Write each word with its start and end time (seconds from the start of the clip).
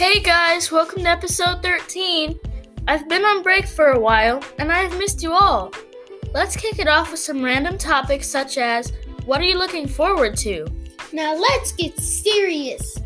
Hey 0.00 0.18
guys, 0.20 0.72
welcome 0.72 1.02
to 1.02 1.10
episode 1.10 1.62
13. 1.62 2.40
I've 2.88 3.06
been 3.06 3.22
on 3.22 3.42
break 3.42 3.66
for 3.66 3.88
a 3.88 4.00
while 4.00 4.42
and 4.58 4.72
I've 4.72 4.96
missed 4.96 5.22
you 5.22 5.30
all. 5.30 5.74
Let's 6.32 6.56
kick 6.56 6.78
it 6.78 6.88
off 6.88 7.10
with 7.10 7.20
some 7.20 7.44
random 7.44 7.76
topics 7.76 8.26
such 8.26 8.56
as 8.56 8.94
what 9.26 9.42
are 9.42 9.44
you 9.44 9.58
looking 9.58 9.86
forward 9.86 10.38
to? 10.38 10.66
Now 11.12 11.34
let's 11.36 11.72
get 11.72 12.00
serious. 12.00 12.96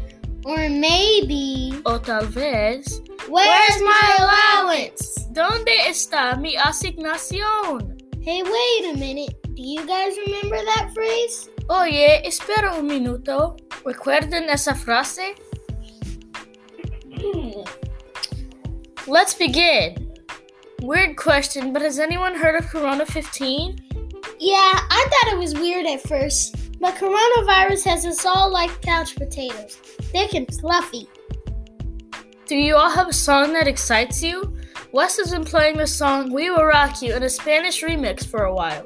Or 0.44 0.68
maybe. 0.68 1.82
O 1.84 1.98
tal 1.98 2.26
vez, 2.26 3.02
Where's 3.28 3.82
my 3.82 4.16
allowance? 4.20 5.26
¿dónde 5.32 5.74
está 5.88 6.40
mi 6.40 6.54
asignación? 6.54 8.00
Hey, 8.22 8.44
wait 8.44 8.94
a 8.94 8.96
minute. 8.96 9.34
Do 9.56 9.62
you 9.64 9.84
guys 9.84 10.16
remember 10.28 10.64
that 10.64 10.92
phrase? 10.94 11.50
Oye, 11.68 12.22
espera 12.24 12.78
un 12.78 12.86
minuto. 12.86 13.56
¿Recuerden 13.84 14.48
esa 14.48 14.76
frase? 14.76 15.34
Let's 19.06 19.34
begin. 19.34 20.14
Weird 20.80 21.16
question, 21.16 21.74
but 21.74 21.82
has 21.82 21.98
anyone 21.98 22.34
heard 22.34 22.54
of 22.54 22.66
Corona 22.68 23.04
15? 23.04 23.78
Yeah, 24.38 24.54
I 24.56 25.06
thought 25.10 25.32
it 25.34 25.38
was 25.38 25.52
weird 25.54 25.84
at 25.86 26.00
first. 26.02 26.56
But 26.80 26.94
coronavirus 26.94 27.84
has 27.84 28.06
us 28.06 28.24
all 28.24 28.50
like 28.50 28.80
couch 28.80 29.14
potatoes, 29.14 29.74
thick 29.74 30.34
and 30.34 30.48
fluffy. 30.58 31.06
Do 32.46 32.56
you 32.56 32.76
all 32.76 32.90
have 32.90 33.08
a 33.08 33.12
song 33.12 33.52
that 33.52 33.68
excites 33.68 34.22
you? 34.22 34.56
Wes 34.92 35.18
has 35.18 35.32
been 35.32 35.44
playing 35.44 35.76
the 35.76 35.86
song 35.86 36.32
We 36.32 36.48
Will 36.48 36.64
Rock 36.64 37.02
You 37.02 37.14
in 37.14 37.22
a 37.24 37.28
Spanish 37.28 37.82
remix 37.82 38.26
for 38.26 38.44
a 38.44 38.54
while. 38.54 38.84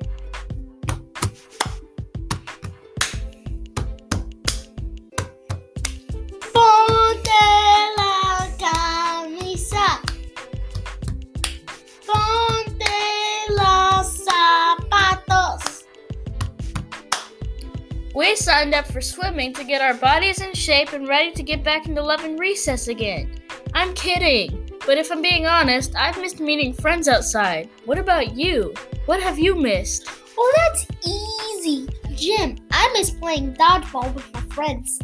We 18.18 18.34
signed 18.34 18.74
up 18.74 18.88
for 18.88 19.00
swimming 19.00 19.54
to 19.54 19.62
get 19.62 19.80
our 19.80 19.94
bodies 19.94 20.40
in 20.40 20.52
shape 20.52 20.92
and 20.92 21.06
ready 21.06 21.30
to 21.30 21.42
get 21.44 21.62
back 21.62 21.86
into 21.86 22.02
loving 22.02 22.36
recess 22.36 22.88
again. 22.88 23.40
I'm 23.74 23.94
kidding, 23.94 24.68
but 24.84 24.98
if 24.98 25.12
I'm 25.12 25.22
being 25.22 25.46
honest, 25.46 25.94
I've 25.94 26.20
missed 26.20 26.40
meeting 26.40 26.72
friends 26.72 27.06
outside. 27.06 27.68
What 27.84 27.96
about 27.96 28.34
you? 28.34 28.74
What 29.06 29.22
have 29.22 29.38
you 29.38 29.54
missed? 29.54 30.10
Oh, 30.36 30.52
that's 30.56 30.84
easy. 31.06 31.88
Jim, 32.16 32.56
I 32.72 32.90
miss 32.92 33.10
playing 33.10 33.54
dodgeball 33.54 34.12
with 34.12 34.34
my 34.34 34.40
friends. 34.40 35.00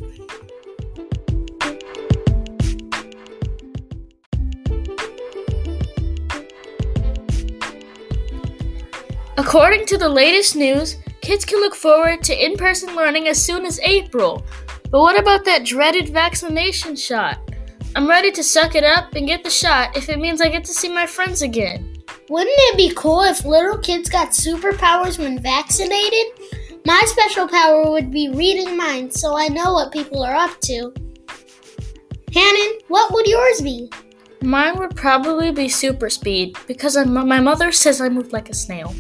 According 9.37 9.87
to 9.87 9.99
the 9.99 10.09
latest 10.09 10.57
news, 10.57 10.97
kids 11.25 11.47
can 11.47 11.59
look 11.61 11.75
forward 11.75 12.23
to 12.23 12.45
in 12.45 12.55
person 12.55 12.95
learning 12.95 13.29
as 13.29 13.43
soon 13.43 13.65
as 13.65 13.81
April. 13.81 14.45
But 14.91 15.01
what 15.01 15.19
about 15.19 15.45
that 15.47 15.65
dreaded 15.65 16.11
vaccination 16.11 16.95
shot? 16.95 17.39
I'm 17.97 18.07
ready 18.07 18.31
to 18.33 18.43
suck 18.45 18.75
it 18.75 18.85
up 18.85 19.15
and 19.15 19.27
get 19.27 19.43
the 19.43 19.51
shot 19.51 19.97
if 19.97 20.11
it 20.11 20.19
means 20.19 20.43
I 20.43 20.51
get 20.51 20.65
to 20.65 20.75
see 20.75 20.89
my 20.89 21.07
friends 21.07 21.41
again. 21.41 21.97
Wouldn't 22.29 22.55
it 22.55 22.77
be 22.77 22.93
cool 22.95 23.23
if 23.23 23.47
little 23.47 23.79
kids 23.79 24.11
got 24.11 24.31
superpowers 24.31 25.19
when 25.19 25.39
vaccinated? 25.39 26.27
My 26.85 27.01
special 27.07 27.49
power 27.49 27.91
would 27.91 28.11
be 28.11 28.29
reading 28.29 28.77
minds 28.77 29.19
so 29.19 29.35
I 29.35 29.49
know 29.49 29.73
what 29.73 29.93
people 29.93 30.23
are 30.23 30.35
up 30.35 30.61
to. 30.63 30.93
Hannon, 32.35 32.79
what 32.89 33.15
would 33.15 33.27
yours 33.27 33.63
be? 33.63 33.91
Mine 34.43 34.79
would 34.79 34.95
probably 34.95 35.53
be 35.53 35.71
super 35.71 36.11
speed 36.11 36.59
because 36.67 36.97
I'm, 36.97 37.15
my 37.15 37.41
mother 37.41 37.73
says 37.73 38.03
I 38.03 38.11
move 38.11 38.33
like 38.33 38.51
a 38.51 38.55
snail. 38.55 38.95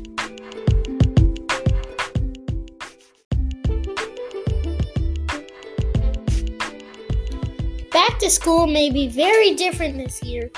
To 8.25 8.31
school 8.31 8.67
may 8.67 8.91
be 8.91 9.07
very 9.07 9.55
different 9.55 9.99
this 9.99 10.23
year. 10.23 10.51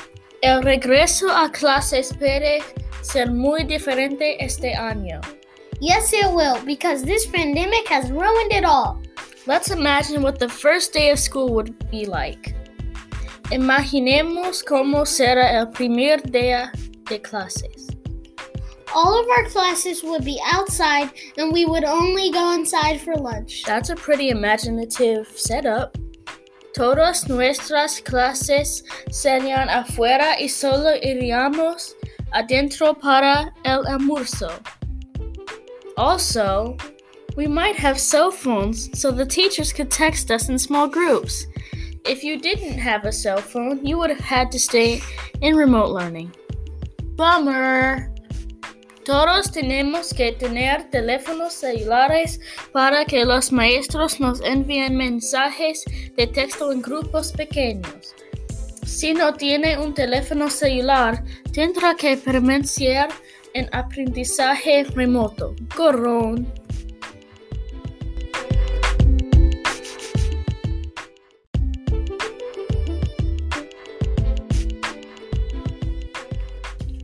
El 0.45 0.63
regreso 0.63 1.29
a 1.29 1.51
clases 1.51 2.13
puede 2.13 2.63
ser 3.03 3.33
muy 3.33 3.65
diferente 3.65 4.37
este 4.39 4.73
año. 4.77 5.21
Yes, 5.81 6.13
it 6.13 6.31
will, 6.33 6.65
because 6.65 7.03
this 7.03 7.27
pandemic 7.27 7.89
has 7.89 8.09
ruined 8.13 8.53
it 8.53 8.65
all. 8.65 9.03
Let's 9.49 9.73
imagine 9.73 10.23
what 10.23 10.39
the 10.39 10.49
first 10.49 10.93
day 10.93 11.11
of 11.11 11.19
school 11.19 11.53
would 11.55 11.91
be 11.91 12.07
like. 12.07 12.55
Imaginemos 13.51 14.63
cómo 14.63 15.05
será 15.05 15.53
el 15.53 15.67
primer 15.67 16.19
día 16.19 16.71
de 17.09 17.19
clases. 17.19 17.89
All 18.95 19.19
of 19.19 19.27
our 19.29 19.45
classes 19.51 20.05
would 20.05 20.25
be 20.25 20.41
outside 20.53 21.11
and 21.37 21.53
we 21.53 21.67
would 21.67 21.85
only 21.85 22.31
go 22.31 22.53
inside 22.53 23.01
for 23.01 23.17
lunch. 23.17 23.65
That's 23.65 23.91
a 23.91 23.97
pretty 23.97 24.31
imaginative 24.31 25.27
setup. 25.37 25.99
Todas 26.77 27.27
nuestras 27.27 28.03
clases 28.03 28.85
serían 29.11 29.71
afuera 29.71 30.39
y 30.39 30.47
solo 30.47 30.91
iríamos 31.03 31.97
adentro 32.33 32.93
para 32.93 33.55
el 33.65 33.87
almuerzo. 33.87 34.51
Also, 35.97 36.77
we 37.35 37.47
might 37.47 37.77
have 37.77 37.99
cell 37.99 38.31
phones 38.31 38.91
so 38.93 39.11
the 39.11 39.25
teachers 39.25 39.73
could 39.73 39.91
text 39.91 40.31
us 40.31 40.51
in 40.51 40.59
small 40.59 40.87
groups. 40.87 41.47
If 42.05 42.23
you 42.23 42.39
didn't 42.39 42.79
have 42.79 43.07
a 43.07 43.13
cell 43.13 43.41
phone, 43.41 43.83
you 43.83 43.97
would 43.97 44.11
have 44.11 44.21
had 44.21 44.53
to 44.53 44.59
stay 44.59 45.01
in 45.41 45.57
remote 45.57 45.93
learning. 45.93 46.31
Bummer! 47.17 48.13
Todos 49.07 49.53
tenemos 49.53 50.13
que 50.13 50.33
tener 50.33 50.91
teléfonos 50.91 51.53
celulares 51.53 52.41
para 52.73 53.05
que 53.05 53.25
los 53.25 53.53
maestros 53.53 54.19
nos 54.19 54.41
envíen 54.41 54.97
mensajes 54.97 55.85
de 56.17 56.27
texto 56.27 56.73
en 56.73 56.83
grupos 56.83 57.31
pequeños. 57.31 58.17
Si 58.85 59.15
no 59.15 59.33
tiene 59.33 59.79
un 59.79 59.95
teléfono 59.95 60.51
celular, 60.51 61.23
tendrá 61.53 61.95
que 61.95 62.17
permanecer 62.17 63.07
en 63.55 63.69
aprendizaje 63.73 64.83
remoto. 64.83 65.55
Corrón. 65.77 66.53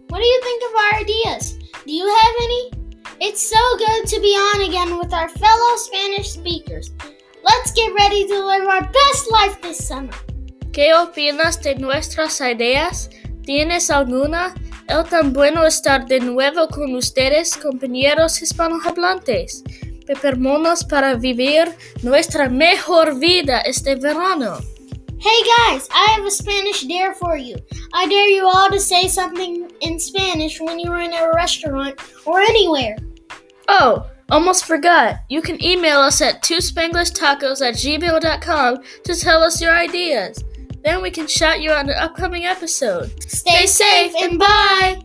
What 0.08 0.18
do 0.18 0.26
you 0.26 0.40
think 0.42 0.62
of 0.64 0.74
our 0.74 1.00
ideas? 1.00 1.61
Do 1.84 1.92
you 1.92 2.06
have 2.06 2.34
any? 2.44 2.70
It's 3.18 3.42
so 3.42 3.58
good 3.76 4.06
to 4.06 4.20
be 4.20 4.34
on 4.38 4.68
again 4.68 4.98
with 4.98 5.12
our 5.12 5.28
fellow 5.28 5.76
Spanish 5.76 6.30
speakers. 6.30 6.92
Let's 7.42 7.72
get 7.72 7.92
ready 7.94 8.24
to 8.28 8.38
live 8.38 8.68
our 8.68 8.82
best 8.82 9.30
life 9.32 9.60
this 9.62 9.84
summer. 9.88 10.14
¿Qué 10.72 10.94
opinas 10.94 11.60
de 11.60 11.74
nuestras 11.74 12.40
ideas? 12.40 13.10
¿Tienes 13.44 13.90
alguna? 13.90 14.54
Es 14.86 15.10
tan 15.10 15.32
bueno 15.32 15.66
estar 15.66 16.06
de 16.06 16.20
nuevo 16.20 16.68
con 16.68 16.94
ustedes, 16.94 17.56
compañeros 17.56 18.40
hispanohablantes. 18.40 19.64
Preparémonos 20.06 20.84
para 20.84 21.16
vivir 21.16 21.68
nuestra 22.04 22.48
mejor 22.48 23.18
vida 23.18 23.60
este 23.62 23.96
verano. 23.96 24.58
Hey 25.22 25.40
guys, 25.56 25.88
I 25.92 26.16
have 26.16 26.26
a 26.26 26.30
Spanish 26.32 26.82
dare 26.82 27.14
for 27.14 27.36
you. 27.36 27.54
I 27.94 28.08
dare 28.08 28.28
you 28.28 28.44
all 28.44 28.68
to 28.68 28.80
say 28.80 29.06
something 29.06 29.70
in 29.80 30.00
Spanish 30.00 30.60
when 30.60 30.80
you 30.80 30.90
are 30.90 31.00
in 31.00 31.14
a 31.14 31.30
restaurant 31.36 31.94
or 32.26 32.40
anywhere. 32.40 32.96
Oh, 33.68 34.10
almost 34.32 34.64
forgot. 34.64 35.20
You 35.28 35.40
can 35.40 35.62
email 35.64 36.00
us 36.00 36.20
at 36.20 36.42
twospanglishTacos 36.42 37.64
at 37.64 37.74
gmail.com 37.74 38.82
to 39.04 39.14
tell 39.14 39.44
us 39.44 39.62
your 39.62 39.72
ideas. 39.72 40.42
Then 40.82 41.00
we 41.00 41.12
can 41.12 41.28
shout 41.28 41.62
you 41.62 41.70
on 41.70 41.88
an 41.88 41.96
upcoming 41.98 42.46
episode. 42.46 43.22
Stay 43.22 43.66
safe 43.66 44.12
and 44.20 44.40
bye! 44.40 45.00